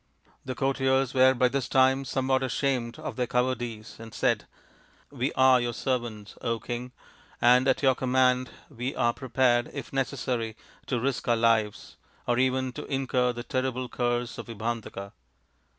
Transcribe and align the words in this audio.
3' 0.25 0.31
The 0.45 0.55
courtiers 0.55 1.13
were, 1.13 1.35
by 1.35 1.47
this 1.47 1.69
time, 1.69 2.05
somewhat 2.05 2.41
ashamed 2.41 2.97
of 2.97 3.17
their 3.17 3.27
cowardice 3.27 3.99
and 3.99 4.15
said," 4.15 4.47
We 5.11 5.31
are 5.33 5.61
your 5.61 5.75
servants, 5.75 6.35
King, 6.63 6.91
and 7.39 7.67
at 7.67 7.83
your 7.83 7.93
command 7.93 8.49
we 8.67 8.95
are 8.95 9.13
prepared, 9.13 9.69
if 9.75 9.93
necessary, 9.93 10.57
to 10.87 10.99
risk 10.99 11.27
our 11.27 11.35
lives, 11.37 11.97
or 12.27 12.39
even 12.39 12.71
to 12.73 12.85
incur 12.85 13.31
the 13.31 13.43
terrible 13.43 13.87
curse 13.87 14.39
of 14.39 14.47
Vibhandaka." 14.47 15.13